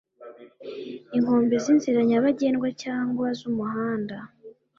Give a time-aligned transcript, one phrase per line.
[1.17, 4.17] Inkombe z'inzira nyabagendwa cyangwa z'umuhanda